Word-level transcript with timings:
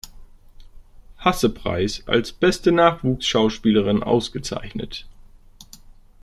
Hasse-Preis 1.19 2.07
als 2.07 2.31
beste 2.33 2.71
Nachwuchsschauspielerin 2.71 4.01
ausgezeichnet. 4.01 5.05